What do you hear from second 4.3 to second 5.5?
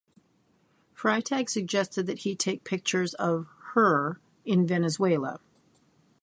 in Venezuela.